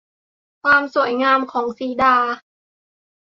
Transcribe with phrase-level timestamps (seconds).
[0.63, 2.15] ความสวยงามของสีดา